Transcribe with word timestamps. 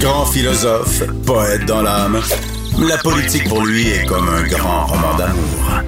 Grand 0.00 0.26
philosophe, 0.26 1.02
poète 1.26 1.66
dans 1.66 1.82
l'âme, 1.82 2.20
la 2.78 2.96
politique 2.98 3.48
pour 3.48 3.64
lui 3.64 3.88
est 3.88 4.06
comme 4.06 4.28
un 4.28 4.46
grand 4.46 4.86
roman 4.86 5.16
d'amour. 5.16 5.82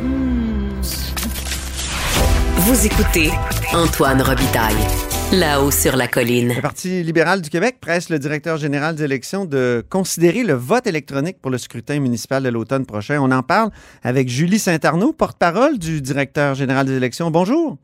Vous 2.56 2.87
écoutez 2.87 3.30
Antoine 3.72 4.21
Robitaille, 4.21 4.74
là-haut 5.32 5.71
sur 5.71 5.96
la 5.96 6.09
colline. 6.09 6.54
Le 6.54 6.61
Parti 6.61 7.03
libéral 7.03 7.40
du 7.40 7.48
Québec 7.48 7.77
presse 7.80 8.11
le 8.11 8.18
directeur 8.18 8.59
général 8.59 8.96
des 8.96 9.05
élections 9.05 9.45
de 9.45 9.84
considérer 9.89 10.43
le 10.43 10.55
vote 10.55 10.86
électronique 10.86 11.39
pour 11.41 11.50
le 11.50 11.59
scrutin 11.59 12.00
municipal 12.00 12.43
de 12.43 12.48
l'automne 12.48 12.86
prochain. 12.86 13.18
On 13.20 13.30
en 13.30 13.43
parle 13.43 13.70
avec 14.02 14.29
Julie 14.29 14.59
Saint-Arnaud, 14.59 15.12
porte-parole 15.12 15.79
du 15.79 16.02
directeur 16.02 16.55
général 16.55 16.86
des 16.86 16.95
élections. 16.95 17.30
Bonjour. 17.30 17.79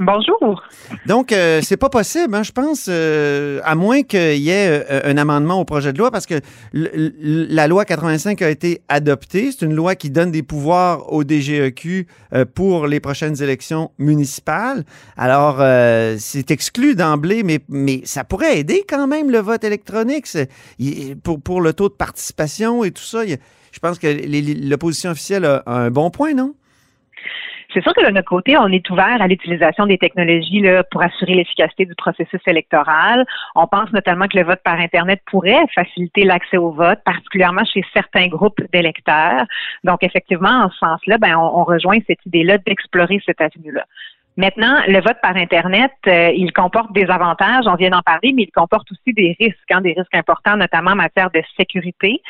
Bonjour. 0.00 0.60
Donc, 1.06 1.30
euh, 1.30 1.60
c'est 1.62 1.76
pas 1.76 1.88
possible, 1.88 2.34
hein, 2.34 2.42
je 2.42 2.50
pense, 2.50 2.86
euh, 2.88 3.60
à 3.62 3.76
moins 3.76 4.02
qu'il 4.02 4.38
y 4.38 4.50
ait 4.50 4.84
euh, 4.90 5.00
un 5.04 5.16
amendement 5.16 5.60
au 5.60 5.64
projet 5.64 5.92
de 5.92 5.98
loi, 5.98 6.10
parce 6.10 6.26
que 6.26 6.40
la 6.72 7.68
loi 7.68 7.84
85 7.84 8.42
a 8.42 8.50
été 8.50 8.82
adoptée. 8.88 9.52
C'est 9.52 9.64
une 9.64 9.74
loi 9.74 9.94
qui 9.94 10.10
donne 10.10 10.32
des 10.32 10.42
pouvoirs 10.42 11.12
au 11.12 11.22
DGEQ 11.22 12.08
pour 12.54 12.88
les 12.88 12.98
prochaines 12.98 13.40
élections 13.40 13.92
municipales. 13.98 14.84
Alors, 15.16 15.58
c'est 16.18 16.50
exclu 16.50 16.96
d'emblée, 16.96 17.44
mais, 17.44 17.60
mais 17.68 18.00
ça 18.04 18.24
pourrait 18.24 18.58
aider 18.58 18.84
quand 18.88 19.06
même 19.06 19.30
le 19.30 19.38
vote 19.38 19.62
électronique 19.62 20.26
pour, 21.22 21.40
pour 21.40 21.60
le 21.60 21.72
taux 21.72 21.88
de 21.88 21.94
participation 21.94 22.82
et 22.82 22.90
tout 22.90 23.02
ça. 23.02 23.24
je 23.26 23.78
pense 23.80 23.98
que 23.98 24.08
l'opposition 24.68 25.10
officielle 25.10 25.44
a 25.44 25.62
un 25.66 25.90
bon 25.90 26.10
point, 26.10 26.34
non? 26.34 26.54
C'est 27.74 27.82
sûr 27.82 27.92
que 27.92 28.06
de 28.06 28.10
notre 28.12 28.28
côté, 28.28 28.56
on 28.56 28.68
est 28.68 28.88
ouvert 28.88 29.20
à 29.20 29.26
l'utilisation 29.26 29.86
des 29.86 29.98
technologies 29.98 30.62
pour 30.92 31.02
assurer 31.02 31.34
l'efficacité 31.34 31.86
du 31.86 31.94
processus 31.96 32.40
électoral. 32.46 33.26
On 33.56 33.66
pense 33.66 33.90
notamment 33.92 34.28
que 34.28 34.38
le 34.38 34.44
vote 34.44 34.60
par 34.64 34.78
Internet 34.78 35.20
pourrait 35.26 35.64
faciliter 35.74 36.22
l'accès 36.22 36.56
au 36.56 36.70
vote, 36.70 37.00
particulièrement 37.04 37.64
chez 37.64 37.84
certains 37.92 38.28
groupes 38.28 38.60
d'électeurs. 38.72 39.44
Donc, 39.82 40.04
effectivement, 40.04 40.66
en 40.66 40.70
ce 40.70 40.78
sens-là, 40.78 41.18
ben, 41.18 41.36
on, 41.36 41.60
on 41.60 41.64
rejoint 41.64 41.98
cette 42.06 42.24
idée-là 42.26 42.58
d'explorer 42.58 43.20
cette 43.26 43.40
avenue-là. 43.40 43.84
Maintenant, 44.36 44.80
le 44.88 45.00
vote 45.00 45.16
par 45.22 45.36
Internet, 45.36 45.92
euh, 46.08 46.30
il 46.34 46.52
comporte 46.52 46.92
des 46.92 47.04
avantages, 47.04 47.64
on 47.66 47.76
vient 47.76 47.90
d'en 47.90 48.02
parler, 48.02 48.32
mais 48.34 48.42
il 48.42 48.50
comporte 48.50 48.90
aussi 48.90 49.14
des 49.14 49.36
risques, 49.38 49.70
hein, 49.70 49.80
des 49.80 49.92
risques 49.92 50.14
importants, 50.14 50.56
notamment 50.56 50.90
en 50.90 50.96
matière 50.96 51.30
de 51.30 51.40
sécurité. 51.56 52.20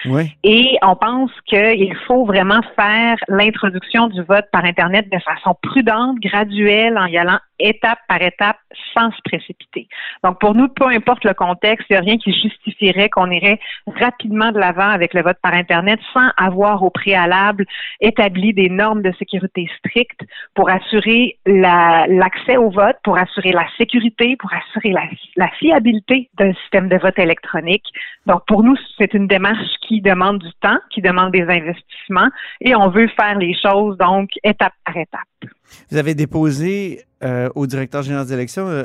Et 0.42 0.76
on 0.82 0.96
pense 0.96 1.30
qu'il 1.46 1.96
faut 2.06 2.26
vraiment 2.26 2.60
faire 2.76 3.16
l'introduction 3.28 4.08
du 4.08 4.22
vote 4.22 4.44
par 4.52 4.64
Internet 4.64 5.06
de 5.10 5.18
façon 5.20 5.56
prudente, 5.62 6.18
graduelle, 6.20 6.98
en 6.98 7.06
y 7.06 7.16
allant 7.16 7.38
étape 7.58 8.00
par 8.08 8.20
étape, 8.20 8.58
sans 8.92 9.10
se 9.12 9.20
précipiter. 9.24 9.88
Donc, 10.24 10.40
pour 10.40 10.54
nous, 10.54 10.68
peu 10.68 10.88
importe 10.88 11.24
le 11.24 11.34
contexte, 11.34 11.86
il 11.88 11.94
n'y 11.94 11.98
a 11.98 12.00
rien 12.00 12.18
qui 12.18 12.32
justifierait 12.32 13.08
qu'on 13.08 13.30
irait 13.30 13.60
rapidement 13.86 14.50
de 14.50 14.58
l'avant 14.58 14.88
avec 14.88 15.14
le 15.14 15.22
vote 15.22 15.38
par 15.40 15.54
Internet 15.54 16.00
sans 16.12 16.28
avoir 16.36 16.82
au 16.82 16.90
préalable 16.90 17.64
établi 18.00 18.52
des 18.52 18.68
normes 18.68 19.02
de 19.02 19.12
sécurité 19.18 19.68
strictes 19.78 20.20
pour 20.54 20.68
assurer 20.68 21.38
la 21.46 21.93
l'accès 22.08 22.56
au 22.56 22.70
vote, 22.70 22.96
pour 23.02 23.16
assurer 23.16 23.52
la 23.52 23.66
sécurité, 23.78 24.36
pour 24.38 24.50
assurer 24.52 24.92
la, 25.36 25.48
fiabilité 25.58 26.28
d'un 26.38 26.52
système 26.54 26.88
de 26.88 26.96
vote 26.96 27.18
électronique. 27.18 27.84
Donc, 28.26 28.42
pour 28.46 28.62
nous, 28.62 28.76
c'est 28.98 29.14
une 29.14 29.26
démarche 29.26 29.68
qui 29.86 30.00
demande 30.00 30.38
du 30.38 30.52
temps, 30.60 30.78
qui 30.90 31.00
demande 31.02 31.32
des 31.32 31.42
investissements, 31.42 32.28
et 32.60 32.74
on 32.74 32.88
veut 32.88 33.08
faire 33.08 33.38
les 33.38 33.54
choses, 33.54 33.96
donc, 33.98 34.30
étape 34.42 34.74
par 34.84 34.96
étape. 34.96 35.52
Vous 35.90 35.96
avez 35.96 36.14
déposé 36.14 37.04
euh, 37.22 37.48
au 37.54 37.66
directeur 37.66 38.02
général 38.02 38.26
des 38.26 38.34
élections 38.34 38.66
euh, 38.66 38.84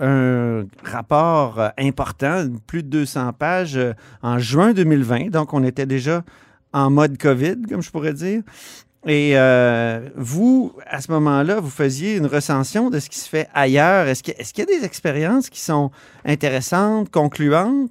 euh, 0.00 0.62
un 0.84 0.90
rapport 0.90 1.60
important, 1.78 2.46
plus 2.66 2.82
de 2.82 2.88
200 2.88 3.32
pages, 3.32 3.78
en 4.22 4.38
juin 4.38 4.72
2020. 4.72 5.30
Donc, 5.30 5.54
on 5.54 5.64
était 5.64 5.86
déjà 5.86 6.22
en 6.72 6.90
mode 6.90 7.18
COVID, 7.18 7.62
comme 7.68 7.82
je 7.82 7.90
pourrais 7.90 8.12
dire. 8.12 8.42
Et 9.08 9.38
euh, 9.38 10.10
vous, 10.16 10.74
à 10.86 11.00
ce 11.00 11.10
moment-là, 11.12 11.60
vous 11.60 11.70
faisiez 11.70 12.16
une 12.16 12.26
recension 12.26 12.90
de 12.90 13.00
ce 13.00 13.08
qui 13.08 13.18
se 13.18 13.28
fait 13.28 13.48
ailleurs. 13.54 14.06
Est-ce 14.06 14.22
qu'il 14.22 14.34
y 14.58 14.62
a 14.62 14.78
des 14.78 14.84
expériences 14.84 15.48
qui 15.48 15.60
sont 15.60 15.90
intéressantes, 16.26 17.10
concluantes? 17.10 17.90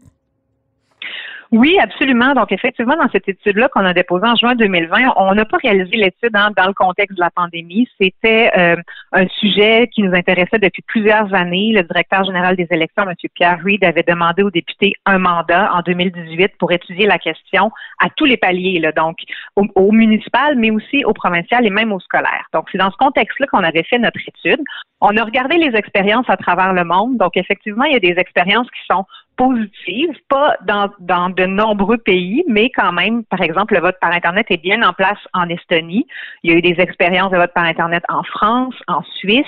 Oui, 1.51 1.77
absolument. 1.81 2.33
Donc, 2.33 2.51
effectivement, 2.51 2.97
dans 2.97 3.09
cette 3.09 3.29
étude-là 3.29 3.69
qu'on 3.69 3.85
a 3.85 3.93
déposée 3.93 4.27
en 4.27 4.35
juin 4.35 4.55
2020, 4.55 5.13
on 5.15 5.33
n'a 5.33 5.45
pas 5.45 5.57
réalisé 5.57 5.95
l'étude 5.95 6.35
hein, 6.35 6.51
dans 6.57 6.67
le 6.67 6.73
contexte 6.73 7.15
de 7.15 7.21
la 7.21 7.29
pandémie. 7.29 7.87
C'était 7.99 8.51
euh, 8.57 8.75
un 9.13 9.27
sujet 9.39 9.89
qui 9.93 10.03
nous 10.03 10.13
intéressait 10.13 10.59
depuis 10.59 10.83
plusieurs 10.85 11.33
années. 11.33 11.71
Le 11.73 11.83
directeur 11.83 12.25
général 12.25 12.57
des 12.57 12.67
élections, 12.69 13.03
M. 13.03 13.13
Pierre 13.33 13.59
Reid, 13.63 13.83
avait 13.85 14.03
demandé 14.03 14.43
aux 14.43 14.51
députés 14.51 14.93
un 15.05 15.19
mandat 15.19 15.71
en 15.73 15.81
2018 15.81 16.57
pour 16.59 16.73
étudier 16.73 17.07
la 17.07 17.17
question 17.17 17.71
à 17.99 18.09
tous 18.15 18.25
les 18.25 18.37
paliers, 18.37 18.79
là, 18.79 18.91
donc 18.91 19.17
au, 19.55 19.65
au 19.75 19.91
municipal, 19.93 20.57
mais 20.57 20.69
aussi 20.69 21.05
au 21.05 21.13
provincial 21.13 21.65
et 21.65 21.69
même 21.69 21.93
au 21.93 21.99
scolaire. 22.01 22.45
Donc, 22.53 22.67
c'est 22.71 22.77
dans 22.77 22.91
ce 22.91 22.97
contexte-là 22.97 23.47
qu'on 23.47 23.63
avait 23.63 23.83
fait 23.83 23.99
notre 23.99 24.19
étude. 24.19 24.61
On 24.99 25.15
a 25.15 25.23
regardé 25.23 25.55
les 25.57 25.77
expériences 25.77 26.29
à 26.29 26.35
travers 26.35 26.73
le 26.73 26.83
monde. 26.83 27.17
Donc, 27.17 27.37
effectivement, 27.37 27.85
il 27.85 27.93
y 27.93 27.95
a 27.95 27.99
des 27.99 28.19
expériences 28.19 28.69
qui 28.71 28.81
sont 28.91 29.05
positive, 29.37 30.13
pas 30.27 30.57
dans, 30.65 30.89
dans 30.99 31.29
de 31.29 31.45
nombreux 31.45 31.97
pays, 31.97 32.43
mais 32.47 32.69
quand 32.71 32.91
même, 32.91 33.23
par 33.25 33.41
exemple, 33.41 33.75
le 33.75 33.79
vote 33.79 33.95
par 34.01 34.11
Internet 34.11 34.47
est 34.49 34.61
bien 34.61 34.81
en 34.81 34.93
place 34.93 35.19
en 35.33 35.47
Estonie. 35.47 36.05
Il 36.43 36.51
y 36.51 36.53
a 36.53 36.57
eu 36.57 36.61
des 36.61 36.81
expériences 36.81 37.31
de 37.31 37.37
vote 37.37 37.53
par 37.53 37.63
Internet 37.63 38.03
en 38.09 38.23
France, 38.23 38.75
en 38.87 39.03
Suisse. 39.03 39.45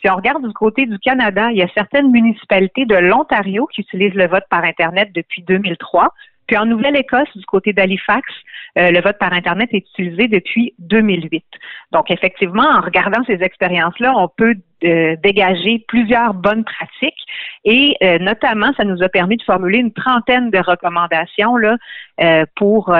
Si 0.00 0.10
on 0.10 0.16
regarde 0.16 0.46
du 0.46 0.52
côté 0.54 0.86
du 0.86 0.98
Canada, 0.98 1.50
il 1.50 1.58
y 1.58 1.62
a 1.62 1.68
certaines 1.74 2.10
municipalités 2.10 2.86
de 2.86 2.96
l'Ontario 2.96 3.66
qui 3.66 3.82
utilisent 3.82 4.14
le 4.14 4.28
vote 4.28 4.44
par 4.48 4.64
Internet 4.64 5.10
depuis 5.14 5.42
2003. 5.42 6.14
Puis 6.50 6.58
en 6.58 6.66
Nouvelle-Écosse, 6.66 7.28
du 7.36 7.46
côté 7.46 7.72
d'Halifax, 7.72 8.26
euh, 8.76 8.90
le 8.90 9.00
vote 9.00 9.18
par 9.18 9.32
Internet 9.32 9.68
est 9.72 9.86
utilisé 9.88 10.26
depuis 10.26 10.74
2008. 10.80 11.44
Donc, 11.92 12.10
effectivement, 12.10 12.64
en 12.64 12.80
regardant 12.80 13.22
ces 13.24 13.40
expériences-là, 13.40 14.12
on 14.16 14.26
peut 14.26 14.56
euh, 14.82 15.14
dégager 15.22 15.84
plusieurs 15.86 16.34
bonnes 16.34 16.64
pratiques 16.64 17.24
et 17.64 17.94
euh, 18.02 18.18
notamment, 18.18 18.72
ça 18.76 18.82
nous 18.82 19.00
a 19.00 19.08
permis 19.08 19.36
de 19.36 19.44
formuler 19.44 19.78
une 19.78 19.92
trentaine 19.92 20.50
de 20.50 20.58
recommandations 20.58 21.56
là, 21.56 21.76
pour 22.56 22.92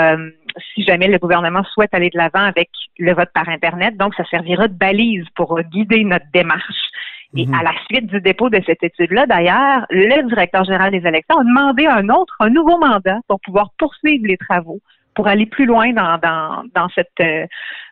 si 0.73 0.85
jamais 0.85 1.09
le 1.09 1.19
gouvernement 1.19 1.65
souhaite 1.65 1.93
aller 1.93 2.11
de 2.11 2.19
l'avant 2.19 2.45
avec 2.45 2.71
le 3.01 3.13
vote 3.15 3.31
par 3.35 3.49
Internet. 3.49 3.97
Donc, 3.97 4.15
ça 4.15 4.25
servira 4.27 4.69
de 4.69 4.75
balise 4.75 5.27
pour 5.35 5.61
guider 5.61 6.05
notre 6.05 6.27
démarche. 6.33 6.90
Et 7.37 7.47
mhm. 7.47 7.55
à 7.55 7.63
la 7.63 7.73
suite 7.89 8.07
du 8.07 8.21
dépôt 8.21 8.51
de 8.51 8.61
cette 8.67 8.83
étude-là, 8.83 9.27
d'ailleurs, 9.27 9.87
le 9.91 10.29
directeur 10.29 10.65
général 10.65 10.91
des 10.91 11.07
élections 11.07 11.39
a 11.39 11.45
demandé 11.45 11.87
un 11.87 12.09
autre, 12.09 12.35
un 12.41 12.51
nouveau 12.51 12.79
mandat 12.79 13.19
pour 13.29 13.41
pouvoir 13.41 13.71
poursuivre 13.79 14.27
les 14.27 14.37
travaux, 14.37 14.81
pour 15.15 15.29
aller 15.29 15.47
plus 15.47 15.67
loin 15.67 15.93
dans, 15.93 16.19
dans, 16.19 16.65
dans 16.75 16.89
cette 16.95 17.09
euh, 17.21 17.47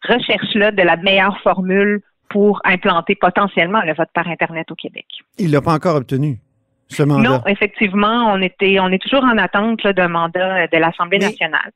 recherche-là 0.08 0.72
de 0.72 0.82
la 0.82 0.96
meilleure 0.96 1.38
formule 1.40 2.00
pour 2.28 2.60
implanter 2.64 3.14
potentiellement 3.14 3.80
le 3.82 3.94
vote 3.94 4.08
par 4.12 4.26
Internet 4.26 4.70
au 4.70 4.74
Québec. 4.74 5.06
Il 5.38 5.50
l'a 5.50 5.60
pas 5.60 5.74
encore 5.74 5.96
obtenu. 5.96 6.38
Ce 6.88 7.02
mandat. 7.02 7.28
Non, 7.28 7.42
effectivement, 7.46 8.32
on 8.32 8.40
était, 8.40 8.80
on 8.80 8.88
est 8.88 9.00
toujours 9.00 9.22
en 9.22 9.36
attente 9.36 9.86
d'un 9.86 10.08
mandat 10.08 10.66
de 10.68 10.78
l'Assemblée 10.78 11.18
nationale. 11.18 11.70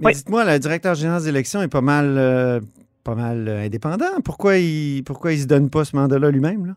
Mais 0.00 0.12
dites-moi, 0.12 0.44
le 0.44 0.58
directeur 0.58 0.94
général 0.94 1.22
des 1.22 1.28
élections 1.28 1.62
est 1.62 1.72
pas 1.72 1.80
mal, 1.80 2.16
euh, 2.18 2.60
pas 3.04 3.14
mal 3.14 3.48
euh, 3.48 3.64
indépendant. 3.64 4.20
Pourquoi 4.24 4.58
il, 4.58 5.02
pourquoi 5.04 5.32
il 5.32 5.38
se 5.38 5.46
donne 5.46 5.70
pas 5.70 5.84
ce 5.84 5.96
mandat-là 5.96 6.30
lui-même 6.30 6.66
là? 6.66 6.72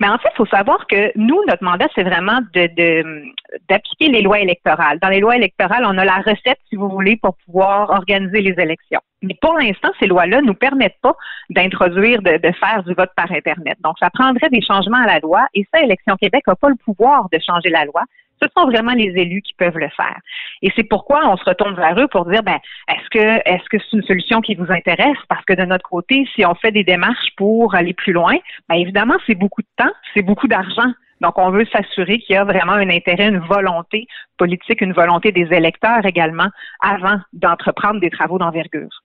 Mais 0.00 0.08
en 0.08 0.18
fait, 0.18 0.28
il 0.32 0.36
faut 0.36 0.46
savoir 0.46 0.86
que 0.86 1.12
nous, 1.16 1.40
notre 1.46 1.64
mandat, 1.64 1.86
c'est 1.94 2.02
vraiment 2.02 2.40
de, 2.54 3.32
d'appliquer 3.68 4.08
les 4.08 4.22
lois 4.22 4.40
électorales. 4.40 4.98
Dans 5.00 5.08
les 5.08 5.20
lois 5.20 5.36
électorales, 5.36 5.84
on 5.86 5.98
a 5.98 6.04
la 6.04 6.16
recette, 6.16 6.58
si 6.68 6.76
vous 6.76 6.88
voulez, 6.88 7.16
pour 7.16 7.36
pouvoir 7.46 7.90
organiser 7.90 8.40
les 8.40 8.54
élections. 8.60 9.00
Mais 9.22 9.36
pour 9.40 9.54
l'instant, 9.58 9.90
ces 9.98 10.06
lois-là 10.06 10.40
nous 10.42 10.54
permettent 10.54 11.00
pas 11.02 11.16
d'introduire, 11.50 12.22
de, 12.22 12.36
de, 12.36 12.52
faire 12.52 12.82
du 12.84 12.94
vote 12.94 13.10
par 13.16 13.30
Internet. 13.32 13.76
Donc, 13.82 13.96
ça 13.98 14.10
prendrait 14.10 14.48
des 14.50 14.62
changements 14.62 15.02
à 15.02 15.06
la 15.06 15.18
loi 15.18 15.46
et 15.54 15.66
ça, 15.72 15.80
Élection 15.80 16.16
Québec 16.16 16.44
n'a 16.46 16.54
pas 16.54 16.68
le 16.68 16.76
pouvoir 16.76 17.28
de 17.32 17.38
changer 17.44 17.70
la 17.70 17.84
loi 17.84 18.02
ce 18.42 18.48
sont 18.56 18.66
vraiment 18.66 18.92
les 18.92 19.12
élus 19.16 19.42
qui 19.42 19.54
peuvent 19.54 19.78
le 19.78 19.88
faire. 19.88 20.18
Et 20.62 20.72
c'est 20.76 20.84
pourquoi 20.84 21.28
on 21.28 21.36
se 21.36 21.44
retourne 21.44 21.74
vers 21.74 21.98
eux 21.98 22.08
pour 22.08 22.26
dire, 22.26 22.42
ben, 22.42 22.58
est-ce 22.88 23.08
que 23.10 23.48
est-ce 23.48 23.68
que 23.68 23.78
c'est 23.78 23.96
une 23.96 24.02
solution 24.04 24.40
qui 24.40 24.54
vous 24.54 24.70
intéresse? 24.70 25.18
Parce 25.28 25.44
que 25.44 25.54
de 25.54 25.64
notre 25.64 25.88
côté, 25.88 26.26
si 26.34 26.44
on 26.44 26.54
fait 26.54 26.72
des 26.72 26.84
démarches 26.84 27.34
pour 27.36 27.74
aller 27.74 27.94
plus 27.94 28.12
loin, 28.12 28.36
ben 28.68 28.76
évidemment, 28.76 29.16
c'est 29.26 29.34
beaucoup 29.34 29.62
de 29.62 29.68
temps, 29.76 29.92
c'est 30.14 30.22
beaucoup 30.22 30.48
d'argent. 30.48 30.92
Donc, 31.20 31.36
on 31.36 31.50
veut 31.50 31.66
s'assurer 31.72 32.20
qu'il 32.20 32.34
y 32.34 32.38
a 32.38 32.44
vraiment 32.44 32.74
un 32.74 32.90
intérêt, 32.90 33.26
une 33.26 33.40
volonté 33.40 34.06
politique, 34.36 34.80
une 34.80 34.92
volonté 34.92 35.32
des 35.32 35.52
électeurs 35.52 36.06
également 36.06 36.48
avant 36.80 37.18
d'entreprendre 37.32 37.98
des 37.98 38.10
travaux 38.10 38.38
d'envergure. 38.38 39.02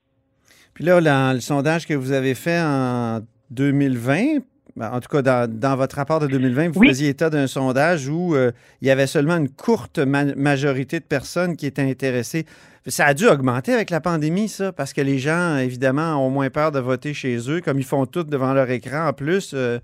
Puis 0.73 0.83
là, 0.83 1.33
le 1.33 1.39
sondage 1.39 1.87
que 1.87 1.93
vous 1.93 2.11
avez 2.11 2.35
fait 2.35 2.59
en 2.59 3.21
2020 3.51 4.39
ben, 4.75 4.89
en 4.91 4.99
tout 4.99 5.09
cas, 5.09 5.21
dans, 5.21 5.75
votre 5.75 5.97
rapport 5.97 6.19
de 6.19 6.25
2020, 6.25 6.69
vous 6.69 6.83
faisiez 6.83 7.09
état 7.09 7.29
d'un 7.29 7.45
sondage 7.45 8.07
où 8.09 8.33
euh, 8.33 8.51
il 8.81 8.87
y 8.87 8.91
avait 8.91 9.05
seulement 9.05 9.37
une 9.37 9.49
courte 9.49 9.99
majorité 9.99 10.99
de 10.99 11.05
personnes 11.05 11.55
qui 11.55 11.67
étaient 11.67 11.87
intéressées 11.87 12.45
ça 12.87 13.05
a 13.05 13.13
dû 13.13 13.27
augmenter 13.27 13.73
avec 13.73 13.89
la 13.89 14.01
pandémie, 14.01 14.49
ça, 14.49 14.71
parce 14.71 14.91
que 14.93 15.01
les 15.01 15.17
gens, 15.19 15.57
évidemment, 15.57 16.15
ont 16.25 16.29
moins 16.29 16.49
peur 16.49 16.71
de 16.71 16.79
voter 16.79 17.13
chez 17.13 17.37
eux, 17.49 17.61
comme 17.61 17.79
ils 17.79 17.85
font 17.85 18.05
tout 18.05 18.23
devant 18.23 18.53
leur 18.53 18.69
écran. 18.69 19.07
En 19.07 19.13
plus, 19.13 19.51
euh, 19.53 19.79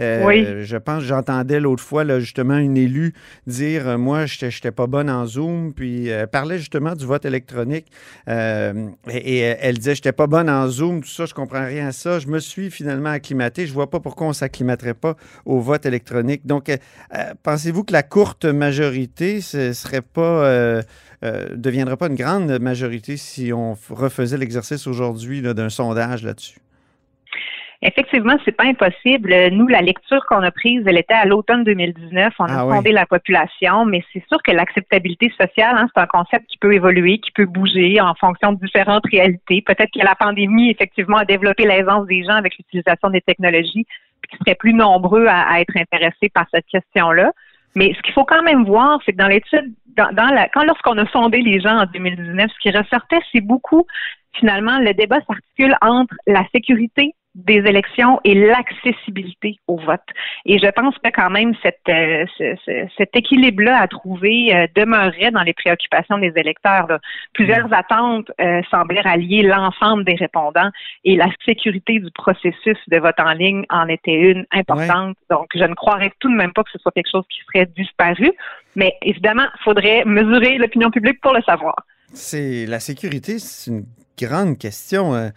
euh, 0.00 0.24
Oui. 0.24 0.46
je 0.62 0.76
pense, 0.76 1.02
j'entendais 1.02 1.58
l'autre 1.60 1.82
fois, 1.82 2.04
là, 2.04 2.20
justement, 2.20 2.56
une 2.56 2.76
élue 2.76 3.12
dire 3.46 3.88
euh, 3.88 3.98
Moi, 3.98 4.26
je 4.26 4.46
n'étais 4.46 4.70
pas 4.70 4.86
bonne 4.86 5.10
en 5.10 5.26
Zoom, 5.26 5.72
puis 5.74 6.08
elle 6.08 6.28
parlait 6.28 6.58
justement 6.58 6.94
du 6.94 7.04
vote 7.06 7.24
électronique. 7.24 7.86
Euh, 8.28 8.88
et, 9.10 9.38
et 9.38 9.56
elle 9.60 9.78
disait 9.78 9.94
Je 9.94 10.00
n'étais 10.00 10.12
pas 10.12 10.26
bonne 10.26 10.48
en 10.48 10.68
Zoom, 10.68 11.02
tout 11.02 11.08
ça, 11.08 11.26
je 11.26 11.34
comprends 11.34 11.64
rien 11.64 11.88
à 11.88 11.92
ça. 11.92 12.18
Je 12.18 12.28
me 12.28 12.38
suis 12.38 12.70
finalement 12.70 13.10
acclimaté. 13.10 13.66
Je 13.66 13.72
vois 13.72 13.90
pas 13.90 14.00
pourquoi 14.00 14.26
on 14.26 14.30
ne 14.30 14.34
s'acclimaterait 14.34 14.94
pas 14.94 15.16
au 15.44 15.60
vote 15.60 15.86
électronique. 15.86 16.46
Donc, 16.46 16.68
euh, 16.68 16.76
euh, 17.16 17.34
pensez-vous 17.42 17.84
que 17.84 17.92
la 17.92 18.02
courte 18.02 18.44
majorité 18.44 19.40
ce 19.40 19.72
serait 19.72 20.02
pas. 20.02 20.82
Euh, 21.24 21.46
euh, 21.50 21.56
deviendrait 21.56 21.96
pas 21.96 22.06
une 22.08 22.14
grande 22.14 22.58
majorité 22.58 23.16
si 23.16 23.52
on 23.52 23.74
refaisait 23.90 24.38
l'exercice 24.38 24.86
aujourd'hui 24.86 25.42
d'un 25.42 25.68
sondage 25.68 26.22
là-dessus? 26.22 26.58
Effectivement, 27.82 28.36
c'est 28.44 28.52
pas 28.56 28.64
impossible. 28.64 29.30
Euh, 29.32 29.50
Nous, 29.50 29.66
la 29.66 29.82
lecture 29.82 30.24
qu'on 30.26 30.42
a 30.42 30.50
prise, 30.50 30.82
elle 30.86 30.96
était 30.96 31.12
à 31.14 31.26
l'automne 31.26 31.64
2019. 31.64 32.32
On 32.38 32.44
a 32.44 32.48
Ah 32.60 32.66
ouais. 32.66 32.76
sondé 32.76 32.92
la 32.92 33.04
population, 33.04 33.84
mais 33.84 34.02
c'est 34.12 34.24
sûr 34.28 34.42
que 34.42 34.52
l'acceptabilité 34.52 35.30
sociale, 35.38 35.76
hein, 35.76 35.86
c'est 35.94 36.00
un 36.00 36.06
concept 36.06 36.46
qui 36.46 36.56
peut 36.56 36.72
évoluer, 36.72 37.18
qui 37.18 37.30
peut 37.32 37.44
bouger 37.44 38.00
en 38.00 38.14
fonction 38.14 38.52
de 38.52 38.58
différentes 38.64 39.04
réalités. 39.10 39.60
Peut-être 39.60 39.90
que 39.92 40.02
la 40.02 40.14
pandémie, 40.14 40.70
effectivement, 40.70 41.18
a 41.18 41.24
développé 41.26 41.66
l'aisance 41.66 42.06
des 42.06 42.22
gens 42.22 42.34
avec 42.36 42.56
l'utilisation 42.56 43.10
des 43.10 43.20
technologies, 43.20 43.86
puis 44.22 44.30
qu'ils 44.30 44.38
seraient 44.38 44.54
plus 44.54 44.72
nombreux 44.72 45.26
à, 45.26 45.42
à 45.42 45.60
être 45.60 45.76
intéressés 45.76 46.30
par 46.32 46.46
cette 46.54 46.66
question-là. 46.66 47.32
Mais 47.74 47.92
ce 47.94 48.02
qu'il 48.02 48.14
faut 48.14 48.24
quand 48.24 48.42
même 48.42 48.64
voir, 48.64 49.00
c'est 49.04 49.12
que 49.12 49.16
dans 49.18 49.28
l'étude, 49.28 49.74
dans, 49.96 50.34
la, 50.34 50.48
quand 50.48 50.64
lorsqu'on 50.64 50.98
a 50.98 51.06
sondé 51.10 51.40
les 51.40 51.60
gens 51.60 51.78
en 51.78 51.86
2019, 51.86 52.50
ce 52.50 52.58
qui 52.60 52.76
ressortait, 52.76 53.20
c'est 53.32 53.40
beaucoup, 53.40 53.86
finalement, 54.34 54.78
le 54.78 54.92
débat 54.94 55.18
s'articule 55.26 55.76
entre 55.80 56.14
la 56.26 56.44
sécurité 56.54 57.14
des 57.34 57.58
élections 57.66 58.20
et 58.24 58.34
l'accessibilité 58.34 59.58
au 59.66 59.76
vote. 59.76 60.02
Et 60.46 60.58
je 60.58 60.66
pense 60.70 60.96
que 60.98 61.10
quand 61.10 61.30
même 61.30 61.54
cette, 61.62 61.80
euh, 61.88 62.24
ce- 62.38 62.54
ce- 62.64 62.86
cet 62.96 63.16
équilibre-là 63.16 63.80
à 63.80 63.88
trouver 63.88 64.54
euh, 64.54 64.66
demeurerait 64.74 65.30
dans 65.32 65.42
les 65.42 65.52
préoccupations 65.52 66.18
des 66.18 66.32
électeurs. 66.36 66.86
là. 66.88 66.98
Plusieurs 67.32 67.72
attentes 67.72 68.30
euh, 68.40 68.62
semblaient 68.70 69.00
rallier 69.00 69.42
l'ensemble 69.42 70.04
des 70.04 70.14
répondants 70.14 70.70
et 71.04 71.16
la 71.16 71.28
sécurité 71.44 71.98
du 71.98 72.10
processus 72.12 72.78
de 72.88 72.98
vote 72.98 73.18
en 73.18 73.32
ligne 73.32 73.64
en 73.70 73.88
était 73.88 74.14
une 74.14 74.46
importante. 74.52 75.16
Donc, 75.30 75.48
je 75.54 75.64
ne 75.64 75.74
croirais 75.74 76.12
tout 76.20 76.30
de 76.30 76.36
même 76.36 76.52
pas 76.52 76.62
que 76.62 76.70
ce 76.70 76.78
soit 76.78 76.92
quelque 76.92 77.10
chose 77.10 77.24
qui 77.28 77.40
serait 77.52 77.66
disparu. 77.66 78.30
Mais 78.76 78.94
évidemment, 79.02 79.46
il 79.56 79.62
faudrait 79.62 80.04
mesurer 80.04 80.58
l'opinion 80.58 80.90
publique 80.90 81.20
pour 81.20 81.32
le 81.32 81.42
savoir. 81.42 81.74
C'est 82.14 82.66
la 82.66 82.80
sécurité, 82.80 83.38
c'est 83.38 83.70
une 83.70 83.84
grande 84.18 84.56
question. 84.56 85.14
Euh, 85.14 85.30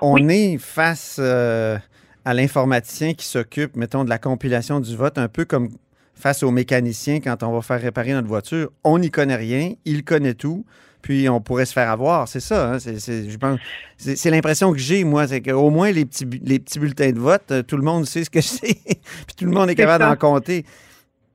On 0.00 0.28
est 0.28 0.58
face 0.58 1.16
euh, 1.18 1.78
à 2.24 2.34
l'informaticien 2.34 3.14
qui 3.14 3.24
s'occupe, 3.26 3.76
mettons, 3.76 4.04
de 4.04 4.10
la 4.10 4.18
compilation 4.18 4.78
du 4.80 4.94
vote, 4.94 5.18
un 5.18 5.28
peu 5.28 5.44
comme 5.44 5.70
face 6.14 6.42
au 6.42 6.50
mécanicien 6.50 7.20
quand 7.20 7.42
on 7.42 7.52
va 7.52 7.62
faire 7.62 7.80
réparer 7.80 8.12
notre 8.12 8.28
voiture. 8.28 8.70
On 8.84 8.98
n'y 8.98 9.10
connaît 9.10 9.36
rien, 9.36 9.72
il 9.84 10.04
connaît 10.04 10.34
tout, 10.34 10.64
puis 11.00 11.28
on 11.28 11.40
pourrait 11.40 11.64
se 11.66 11.72
faire 11.72 11.90
avoir. 11.90 12.28
C'est 12.28 12.40
ça, 12.40 12.72
hein? 12.72 12.78
c'est, 12.78 13.00
c'est- 13.00 13.28
je 13.30 13.36
pense. 13.38 13.58
C'est, 13.96 14.16
c'est 14.16 14.30
l'impression 14.30 14.72
que 14.72 14.78
j'ai, 14.78 15.04
moi, 15.04 15.26
c'est 15.26 15.40
qu'au 15.40 15.70
moins 15.70 15.90
les 15.90 16.04
petits, 16.04 16.26
les 16.44 16.58
petits 16.58 16.78
bulletins 16.78 17.12
de 17.12 17.18
vote, 17.18 17.50
euh, 17.50 17.62
tout 17.62 17.76
le 17.76 17.82
monde 17.84 18.04
sait 18.06 18.24
ce 18.24 18.30
que 18.30 18.40
c'est, 18.42 18.74
puis 18.74 19.34
tout 19.36 19.44
le 19.46 19.52
monde 19.52 19.70
est, 19.70 19.74
capable 19.74 20.04
d'en 20.04 20.16
compter. 20.16 20.64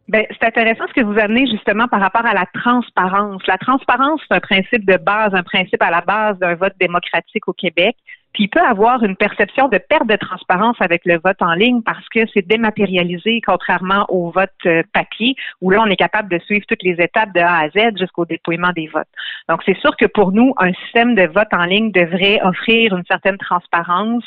Ben, 0.09 0.25
c'est 0.29 0.45
intéressant 0.45 0.85
ce 0.88 0.94
que 0.94 1.05
vous 1.05 1.17
amenez 1.17 1.47
justement 1.47 1.88
par 1.88 2.01
rapport 2.01 2.25
à 2.25 2.33
la 2.33 2.45
transparence. 2.61 3.41
La 3.47 3.57
transparence, 3.57 4.21
c'est 4.27 4.35
un 4.35 4.41
principe 4.41 4.85
de 4.85 4.97
base, 4.97 5.33
un 5.33 5.44
principe 5.44 5.81
à 5.81 5.91
la 5.91 6.01
base 6.01 6.38
d'un 6.39 6.55
vote 6.55 6.73
démocratique 6.79 7.47
au 7.47 7.53
Québec. 7.53 7.95
Puis 8.33 8.45
il 8.45 8.50
peut 8.50 8.62
avoir 8.62 9.03
une 9.03 9.15
perception 9.15 9.68
de 9.68 9.77
perte 9.77 10.07
de 10.07 10.15
transparence 10.15 10.77
avec 10.80 11.06
le 11.06 11.19
vote 11.24 11.41
en 11.41 11.53
ligne 11.53 11.81
parce 11.81 12.07
que 12.09 12.21
c'est 12.33 12.45
dématérialisé, 12.45 13.41
contrairement 13.45 14.06
au 14.09 14.31
vote 14.31 14.50
euh, 14.65 14.81
papier, 14.94 15.35
où 15.62 15.69
là, 15.69 15.81
on 15.81 15.85
est 15.88 15.95
capable 15.95 16.30
de 16.30 16.39
suivre 16.39 16.65
toutes 16.68 16.83
les 16.83 16.95
étapes 17.00 17.33
de 17.33 17.39
A 17.39 17.59
à 17.59 17.69
Z 17.69 17.97
jusqu'au 17.97 18.25
dépouillement 18.25 18.71
des 18.75 18.88
votes. 18.88 19.07
Donc, 19.50 19.62
c'est 19.65 19.77
sûr 19.77 19.95
que 19.97 20.06
pour 20.06 20.31
nous, 20.31 20.53
un 20.57 20.74
système 20.74 21.15
de 21.15 21.27
vote 21.27 21.47
en 21.51 21.65
ligne 21.65 21.91
devrait 21.91 22.41
offrir 22.44 22.95
une 22.95 23.06
certaine 23.06 23.38
transparence. 23.38 24.25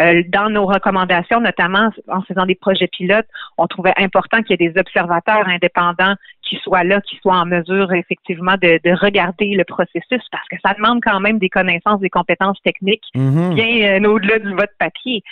Euh, 0.00 0.22
dans 0.28 0.50
nos 0.50 0.66
recommandations, 0.66 1.40
notamment 1.40 1.90
en 2.08 2.22
faisant 2.22 2.44
des 2.44 2.54
projets 2.54 2.88
pilotes, 2.88 3.26
on 3.56 3.66
trouvait 3.66 3.94
important 3.96 4.42
qu'il 4.42 4.60
y 4.60 4.64
ait 4.64 4.70
des 4.70 4.78
observateurs 4.78 5.48
indépendants 5.48 6.14
qui 6.48 6.56
soient 6.62 6.84
là, 6.84 7.00
qui 7.00 7.16
soient 7.16 7.36
en 7.36 7.46
mesure 7.46 7.92
effectivement 7.92 8.54
de, 8.54 8.80
de 8.84 8.92
regarder 8.98 9.54
le 9.54 9.64
processus 9.64 10.22
parce 10.30 10.48
que 10.48 10.56
ça 10.64 10.74
demande 10.74 11.00
quand 11.02 11.20
même 11.20 11.38
des 11.38 11.48
connaissances, 11.48 12.00
des 12.00 12.10
compétences 12.10 12.60
techniques 12.62 13.04
Mhm. 13.14 13.54
bien 13.54 14.00
euh, 14.00 14.08
au-delà 14.08 14.38
du 14.38 14.50
vote 14.54 14.70
papier. 14.78 15.22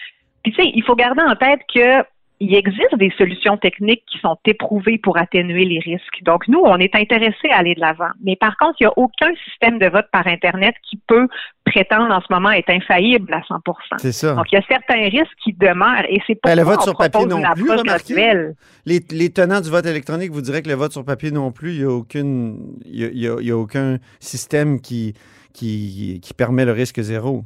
Puis 0.42 0.52
tu 0.52 0.62
sais, 0.62 0.70
il 0.74 0.82
faut 0.82 0.94
garder 0.94 1.22
en 1.22 1.36
tête 1.36 1.60
que 1.74 2.04
il 2.40 2.54
existe 2.54 2.94
des 2.96 3.10
solutions 3.16 3.56
techniques 3.56 4.02
qui 4.10 4.18
sont 4.18 4.36
éprouvées 4.44 4.98
pour 4.98 5.16
atténuer 5.16 5.64
les 5.64 5.78
risques. 5.78 6.22
Donc, 6.22 6.46
nous, 6.48 6.60
on 6.64 6.76
est 6.78 6.94
intéressés 6.94 7.48
à 7.52 7.58
aller 7.58 7.74
de 7.74 7.80
l'avant. 7.80 8.10
Mais 8.22 8.36
par 8.36 8.56
contre, 8.56 8.74
il 8.80 8.84
n'y 8.84 8.88
a 8.88 8.92
aucun 8.96 9.30
système 9.48 9.78
de 9.78 9.86
vote 9.86 10.06
par 10.12 10.26
Internet 10.26 10.74
qui 10.88 10.96
peut 11.06 11.28
prétendre 11.64 12.12
en 12.12 12.20
ce 12.20 12.26
moment 12.30 12.50
être 12.50 12.70
infaillible 12.70 13.32
à 13.32 13.40
100% 13.40 13.62
C'est 13.98 14.12
ça. 14.12 14.34
Donc, 14.34 14.46
il 14.52 14.56
y 14.56 14.58
a 14.58 14.62
certains 14.68 15.00
risques 15.08 15.32
qui 15.42 15.52
demeurent 15.52 16.04
et 16.08 16.20
c'est 16.26 16.34
pour 16.34 16.50
Ben, 16.50 16.56
le 16.56 16.62
vote 16.64 16.82
sur 16.82 16.96
papier 16.96 17.24
non 17.26 17.40
plus, 17.54 17.70
remarquez. 17.70 18.14
Les, 18.84 19.00
les 19.10 19.30
tenants 19.30 19.60
du 19.60 19.70
vote 19.70 19.86
électronique 19.86 20.30
vous 20.32 20.42
diraient 20.42 20.62
que 20.62 20.68
le 20.68 20.74
vote 20.74 20.92
sur 20.92 21.04
papier 21.04 21.30
non 21.30 21.52
plus, 21.52 21.72
il 21.72 21.78
n'y 21.78 21.84
a, 21.84 21.90
aucune, 21.90 22.58
a- 22.84 22.88
il 22.88 23.00
y 23.22 23.28
a- 23.28 23.36
il 23.40 23.46
y 23.46 23.50
a 23.50 23.56
aucun 23.56 23.98
système 24.20 24.80
qui, 24.80 25.14
qui, 25.52 26.20
qui 26.22 26.34
permet 26.34 26.64
le 26.64 26.72
risque 26.72 27.00
zéro. 27.00 27.44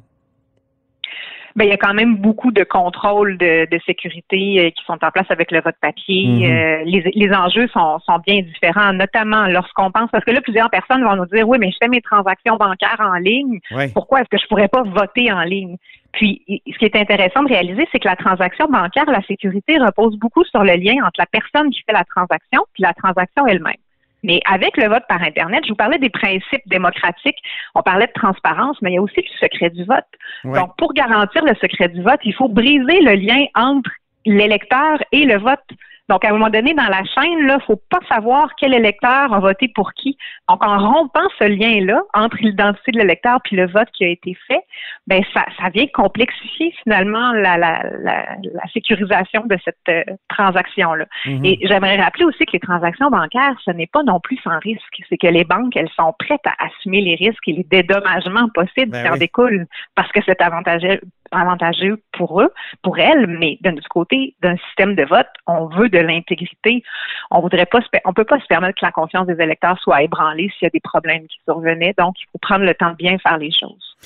Ben, 1.57 1.65
il 1.65 1.71
y 1.71 1.73
a 1.73 1.77
quand 1.77 1.95
même 1.95 2.17
beaucoup 2.17 2.53
de 2.53 2.65
contrôles 2.65 3.39
de, 3.39 3.67
de 3.71 3.81
sécurité 3.87 4.61
euh, 4.61 4.71
qui 4.71 4.85
sont 4.85 4.99
en 5.03 5.11
place 5.11 5.27
avec 5.31 5.51
le 5.51 5.61
vote 5.61 5.77
papier. 5.81 6.27
Mhm. 6.27 6.45
Euh, 6.45 6.83
les, 6.85 7.11
les 7.15 7.35
enjeux 7.35 7.69
sont, 7.69 7.99
sont 8.01 8.19
bien 8.27 8.43
différents, 8.43 8.93
notamment 8.93 9.47
lorsqu'on 9.47 9.91
pense, 9.91 10.11
parce 10.11 10.25
que 10.25 10.31
là, 10.31 10.41
plusieurs 10.41 10.71
personnes 10.71 11.03
vont 11.03 11.17
nous 11.17 11.27
dire, 11.27 11.49
oui, 11.49 11.59
mais 11.61 11.71
je 11.71 11.77
fais 11.81 11.89
mes 11.89 12.01
transactions 12.01 12.57
bancaires 12.57 13.01
en 13.01 13.15
ligne. 13.15 13.61
Oui. 13.71 13.89
Pourquoi 13.93 14.21
est-ce 14.21 14.29
que 14.29 14.39
je 14.39 14.47
pourrais 14.47 14.69
pas 14.69 14.83
voter 14.83 15.33
en 15.33 15.43
ligne? 15.43 15.77
Puis, 16.13 16.43
ce 16.49 16.79
qui 16.79 16.85
est 16.85 16.97
intéressant 16.97 17.43
de 17.43 17.49
réaliser, 17.49 17.87
c'est 17.93 17.99
que 17.99 18.09
la 18.09 18.17
transaction 18.17 18.67
bancaire, 18.69 19.05
la 19.07 19.23
sécurité 19.23 19.79
repose 19.79 20.17
beaucoup 20.17 20.45
sur 20.45 20.65
le 20.65 20.75
lien 20.75 20.95
entre 21.05 21.19
la 21.19 21.27
personne 21.27 21.71
qui 21.71 21.83
fait 21.83 21.93
la 21.93 22.05
transaction 22.05 22.63
puis 22.73 22.83
la 22.83 22.95
transaction 22.95 23.47
elle-même. 23.47 23.77
Mais 24.23 24.41
avec 24.51 24.77
le 24.77 24.89
vote 24.89 25.05
par 25.09 25.23
Internet, 25.23 25.65
je 25.65 25.71
vous 25.71 25.77
parlais 25.77 25.99
des 25.99 26.11
principes 26.11 26.67
démocratiques, 26.67 27.39
on 27.75 27.83
parlait 27.83 28.07
de 28.07 28.13
transparence, 28.13 28.77
mais 28.83 28.91
il 28.91 28.95
y 28.95 28.99
a 28.99 29.03
aussi 29.03 29.21
le 29.21 29.49
secret 29.49 29.71
du 29.71 29.85
vote. 29.85 30.05
Ouais. 30.45 30.59
Donc, 30.59 30.77
pour 30.77 30.93
garantir 30.93 31.45
le 31.45 31.55
secret 31.55 31.89
du 31.89 32.03
vote, 32.03 32.21
il 32.25 32.35
faut 32.35 32.49
briser 32.49 33.01
le 33.01 33.15
lien 33.15 33.47
entre 33.55 33.91
l'électeur 34.27 34.99
et 35.13 35.25
le 35.25 35.39
vote. 35.39 35.65
Donc, 36.09 36.25
à 36.25 36.29
un 36.29 36.33
moment 36.33 36.49
donné, 36.49 36.75
dans 36.75 36.89
la 36.89 37.05
chaîne, 37.05 37.39
il 37.39 37.47
ne 37.47 37.59
faut 37.61 37.81
pas 37.91 38.01
savoir 38.09 38.49
quel 38.57 38.73
électeur 38.75 39.33
a 39.33 39.41
voté 39.41 39.69
pour 39.75 39.93
qui. 39.93 40.17
Donc, 40.49 40.65
en 40.65 40.79
rompant 40.79 41.29
ce 41.39 41.45
lien-là 41.45 42.01
entre 42.15 42.39
l'identité 42.41 42.93
de 42.93 42.99
l'électeur 42.99 43.39
puis 43.45 43.57
le 43.57 43.67
vote 43.67 43.89
qui 43.93 44.05
a 44.05 44.09
été 44.09 44.37
fait, 44.47 44.63
ben 45.07 45.23
ça, 45.35 45.45
ça 45.61 45.69
vient 45.69 45.87
complexifier 45.87 46.73
finalement 46.83 47.33
la, 47.33 47.59
la, 47.59 47.83
la, 48.01 48.27
la 48.43 48.69
sécurisation 48.73 49.45
de 49.47 49.59
cette 49.65 49.77
euh, 49.89 50.03
transaction-là. 50.29 51.05
Mhm. 51.27 51.45
Et 51.45 51.59
j'aimerais 51.63 52.01
rappeler 52.01 52.25
aussi 52.25 52.45
que 52.47 52.53
les 52.53 52.61
transactions 52.61 53.11
bancaires, 53.11 53.57
ce 53.65 53.71
n'est 53.73 53.87
pas 53.87 54.03
non 54.03 54.21
plus 54.21 54.39
sans 54.39 54.59
risque. 54.61 55.03
C'est 55.09 55.19
que 55.19 55.27
les 55.27 55.45
banques, 55.45 55.77
elles 55.77 55.91
sont 55.97 56.15
prêtes 56.19 56.47
à 56.47 56.67
assumer 56.67 57.01
les 57.01 57.17
risques 57.17 57.47
et 57.49 57.53
les 57.53 57.65
dédommagements 57.65 58.49
possibles 58.55 58.93
Ben 58.93 59.03
qui 59.03 59.11
en 59.11 59.17
découlent 59.17 59.67
parce 59.95 60.11
que 60.13 60.21
c'est 60.25 60.41
avantageux, 60.41 61.01
avantageux 61.31 62.03
pour 62.17 62.41
eux, 62.43 62.51
pour 62.83 62.99
elles, 62.99 63.27
mais 63.27 63.59
de 63.63 63.71
notre 63.71 63.89
côté, 63.89 64.35
d'un 64.43 64.57
système 64.69 64.95
de 64.95 65.05
vote, 65.05 65.27
on 65.47 65.67
veut 65.67 65.89
de 65.89 65.99
l'intégrité. 65.99 66.83
On 67.31 67.41
voudrait 67.41 67.67
pas, 67.67 67.81
on 68.05 68.13
peut 68.13 68.25
pas 68.25 68.41
se 68.41 68.47
permettre 68.47 68.79
que 68.81 68.85
la 68.87 68.93
confiance 68.93 69.27
des 69.27 69.41
électeurs 69.43 69.79
soit 69.81 70.03
ébranlée 70.03 70.51
s'il 70.59 70.65
y 70.65 70.67
a 70.67 70.71
des 70.71 70.81
problèmes 70.81 71.27
qui 71.27 71.39
survenaient. 71.45 71.95
Donc, 71.99 72.15
il 72.21 72.25
faut 72.33 72.39
prendre 72.39 72.65
le 72.65 72.75
temps 72.75 72.91
de 72.91 72.97
bien 72.97 73.19
faire 73.19 73.39
les 73.39 73.51
choses. 73.51 73.97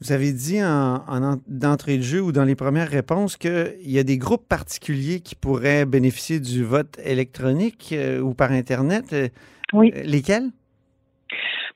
Vous 0.00 0.12
avez 0.12 0.32
dit 0.32 0.62
en, 0.62 1.04
en 1.08 1.22
en- 1.22 1.40
d'entrée 1.46 1.96
de 1.96 2.02
jeu 2.02 2.20
ou 2.20 2.32
dans 2.32 2.44
les 2.44 2.56
premières 2.56 2.88
réponses 2.88 3.36
qu'il 3.36 3.74
y 3.86 3.98
a 3.98 4.02
des 4.02 4.18
groupes 4.18 4.46
particuliers 4.48 5.20
qui 5.20 5.34
pourraient 5.34 5.86
bénéficier 5.86 6.40
du 6.40 6.64
vote 6.64 6.98
électronique 7.04 7.90
euh, 7.92 8.20
ou 8.20 8.34
par 8.34 8.50
Internet. 8.52 9.12
Euh, 9.12 9.28
Oui. 9.72 9.92
lesquels? 10.04 10.50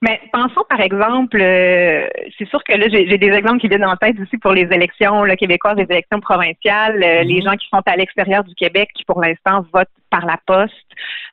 Mais 0.00 0.20
pensons 0.32 0.62
par 0.68 0.80
exemple, 0.80 1.38
euh, 1.40 2.06
c'est 2.38 2.48
sûr 2.48 2.62
que 2.62 2.72
là, 2.72 2.86
j'ai 2.88 3.08
j'ai 3.08 3.18
des 3.18 3.32
exemples 3.32 3.58
qui 3.58 3.66
viennent 3.68 3.84
en 3.84 3.96
tête 3.96 4.16
aussi 4.20 4.38
pour 4.38 4.52
les 4.52 4.68
élections 4.72 5.24
là, 5.24 5.34
québécoises, 5.36 5.76
les 5.76 5.90
élections 5.90 6.20
provinciales, 6.20 7.02
euh, 7.02 7.22
les 7.24 7.40
Mhm. 7.40 7.42
gens 7.42 7.56
qui 7.56 7.66
sont 7.68 7.82
à 7.84 7.96
l'extérieur 7.96 8.44
du 8.44 8.54
Québec 8.54 8.90
qui 8.94 9.04
pour 9.04 9.20
l'instant 9.20 9.64
votent 9.72 9.88
par 10.10 10.24
la 10.24 10.38
poste, 10.46 10.74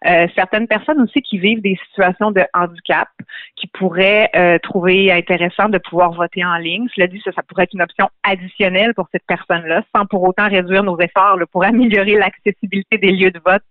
Euh, 0.06 0.28
certaines 0.36 0.68
personnes 0.68 1.02
aussi 1.02 1.22
qui 1.22 1.40
vivent 1.40 1.62
des 1.62 1.80
situations 1.88 2.30
de 2.30 2.44
handicap, 2.54 3.08
qui 3.56 3.66
pourraient 3.68 4.30
euh, 4.36 4.60
trouver 4.60 5.12
intéressant 5.12 5.68
de 5.70 5.80
pouvoir 5.80 6.12
voter 6.12 6.44
en 6.46 6.58
ligne. 6.58 6.88
Cela 6.94 7.08
dit, 7.08 7.20
ça, 7.24 7.32
ça 7.32 7.42
pourrait 7.42 7.64
être 7.64 7.74
une 7.74 7.82
option 7.82 8.10
additionnelle 8.24 8.94
pour 8.94 9.08
cette 9.12 9.26
personne-là, 9.26 9.82
sans 9.96 10.06
pour 10.06 10.22
autant 10.24 10.48
réduire 10.48 10.84
nos 10.84 11.00
efforts 11.00 11.38
là, 11.38 11.46
pour 11.52 11.64
améliorer 11.64 12.16
l'accessibilité 12.18 12.98
des 13.00 13.12
lieux 13.12 13.32
de 13.32 13.40
vote 13.44 13.64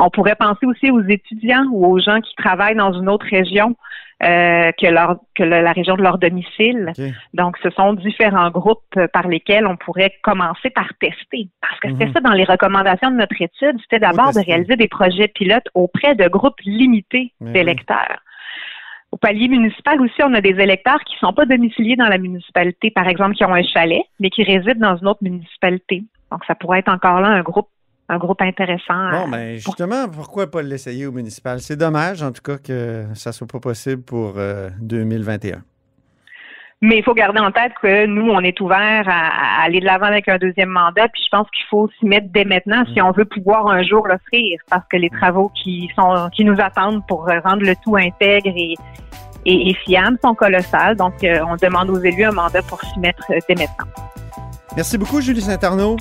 On 0.00 0.10
pourrait 0.10 0.34
penser 0.34 0.66
aussi 0.66 0.90
aux 0.90 1.02
étudiants 1.02 1.66
ou 1.70 1.86
aux 1.86 1.98
gens 1.98 2.20
qui 2.20 2.34
travaillent 2.36 2.76
dans 2.76 2.92
une 2.92 3.08
autre 3.08 3.26
région 3.30 3.76
euh, 4.22 4.70
que, 4.78 4.86
leur, 4.86 5.16
que 5.34 5.42
la 5.42 5.72
région 5.72 5.96
de 5.96 6.02
leur 6.02 6.18
domicile. 6.18 6.92
Donc, 7.32 7.56
ce 7.62 7.70
sont 7.70 7.94
différents 7.94 8.50
groupes 8.50 8.98
par 9.12 9.28
lesquels 9.28 9.66
on 9.66 9.76
pourrait 9.76 10.12
commencer 10.22 10.70
par 10.70 10.88
tester. 11.00 11.48
Parce 11.62 11.80
que 11.80 11.88
c'était 11.90 12.06
mhm. 12.06 12.12
ça 12.12 12.20
dans 12.20 12.32
les 12.32 12.44
recommandations 12.44 13.10
de 13.10 13.16
notre 13.16 13.40
étude, 13.40 13.80
c'était 13.82 13.98
d'abord 13.98 14.32
de 14.32 14.44
réaliser 14.44 14.76
des 14.76 14.88
projets 14.88 15.28
pilotes 15.28 15.68
auprès 15.74 16.14
de 16.14 16.28
groupes 16.28 16.60
limités 16.64 17.32
d'électeurs. 17.40 18.18
Au 19.12 19.16
palier 19.16 19.48
municipal 19.48 20.00
aussi, 20.00 20.22
on 20.22 20.34
a 20.34 20.40
des 20.40 20.60
électeurs 20.60 21.00
qui 21.04 21.14
ne 21.14 21.26
sont 21.26 21.32
pas 21.32 21.44
domiciliés 21.44 21.96
dans 21.96 22.08
la 22.08 22.18
municipalité, 22.18 22.90
par 22.90 23.08
exemple, 23.08 23.34
qui 23.34 23.44
ont 23.44 23.54
un 23.54 23.62
chalet, 23.62 24.02
mais 24.20 24.30
qui 24.30 24.44
résident 24.44 24.80
dans 24.80 24.96
une 24.98 25.08
autre 25.08 25.22
municipalité. 25.22 26.04
Donc, 26.30 26.44
ça 26.44 26.54
pourrait 26.54 26.78
être 26.78 26.92
encore 26.92 27.20
là 27.20 27.28
un 27.28 27.40
groupe 27.40 27.68
un 28.10 28.18
groupe 28.18 28.42
intéressant. 28.42 29.10
Bon, 29.12 29.28
mais 29.28 29.58
justement, 29.58 30.08
pourquoi 30.08 30.50
pas 30.50 30.62
l'essayer 30.62 31.06
au 31.06 31.12
municipal? 31.12 31.60
C'est 31.60 31.76
dommage, 31.76 32.22
en 32.22 32.32
tout 32.32 32.42
cas, 32.42 32.58
que 32.58 33.06
ça 33.14 33.30
ne 33.30 33.34
soit 33.34 33.46
pas 33.46 33.60
possible 33.60 34.02
pour 34.02 34.34
2021. 34.80 35.54
Euh, 35.54 35.58
mais 36.82 36.98
il 36.98 37.04
faut 37.04 37.14
garder 37.14 37.38
en 37.40 37.52
tête 37.52 37.72
que 37.80 38.06
nous, 38.06 38.30
on 38.30 38.40
est 38.40 38.58
ouvert 38.60 39.04
à, 39.06 39.62
aller 39.62 39.80
de 39.80 39.84
l'avant 39.84 40.06
avec 40.06 40.28
un 40.28 40.38
deuxième 40.38 40.70
mandat, 40.70 41.08
puis 41.08 41.22
je 41.22 41.28
pense 41.30 41.46
qu'il 41.50 41.64
faut 41.68 41.88
s'y 41.98 42.06
mettre 42.06 42.28
dès 42.30 42.44
maintenant 42.44 42.84
si 42.86 43.00
mm. 43.00 43.04
on 43.04 43.12
veut 43.12 43.26
pouvoir 43.26 43.68
un 43.68 43.82
jour 43.84 44.08
l'offrir, 44.08 44.58
parce 44.68 44.84
que 44.90 44.96
les 44.96 45.10
mm. 45.10 45.18
travaux 45.18 45.52
qui 45.62 45.88
sont 45.94 46.30
qui 46.32 46.44
nous 46.44 46.56
attendent 46.58 47.06
pour 47.06 47.26
rendre 47.44 47.62
le 47.62 47.74
tout 47.84 47.96
intègre 47.96 48.50
et, 48.56 48.74
et, 49.44 49.74
fiable 49.84 50.18
sont 50.22 50.34
colossales. 50.34 50.96
Donc, 50.96 51.22
euh, 51.22 51.40
on 51.46 51.56
demande 51.56 51.90
aux 51.90 52.00
élus 52.00 52.24
un 52.24 52.32
mandat 52.32 52.62
pour 52.62 52.80
s'y 52.80 52.98
mettre 52.98 53.24
euh, 53.30 53.38
dès 53.48 53.54
maintenant. 53.54 53.86
Merci 54.76 54.98
beaucoup, 54.98 55.20
Julie 55.20 55.40
Saint-Arnaud. 55.40 55.96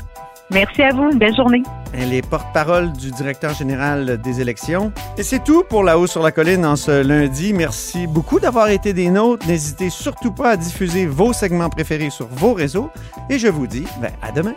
Merci 0.51 0.81
à 0.81 0.89
vous. 0.93 1.09
Une 1.11 1.17
belle 1.17 1.35
journée. 1.35 1.63
Elle 1.93 2.13
est 2.13 2.27
porte-parole 2.27 2.91
du 2.93 3.11
directeur 3.11 3.53
général 3.53 4.19
des 4.21 4.41
élections. 4.41 4.91
Et 5.17 5.23
c'est 5.23 5.43
tout 5.43 5.63
pour 5.67 5.83
La 5.83 5.97
Haut 5.97 6.07
sur 6.07 6.21
la 6.21 6.31
Colline 6.31 6.65
en 6.65 6.75
ce 6.75 7.01
lundi. 7.01 7.53
Merci 7.53 8.07
beaucoup 8.07 8.39
d'avoir 8.39 8.69
été 8.69 8.93
des 8.93 9.09
nôtres. 9.09 9.47
N'hésitez 9.47 9.89
surtout 9.89 10.31
pas 10.31 10.51
à 10.51 10.57
diffuser 10.57 11.05
vos 11.05 11.33
segments 11.33 11.69
préférés 11.69 12.09
sur 12.09 12.27
vos 12.27 12.53
réseaux. 12.53 12.91
Et 13.29 13.39
je 13.39 13.47
vous 13.47 13.67
dis 13.67 13.85
ben, 14.01 14.11
à 14.21 14.31
demain. 14.31 14.53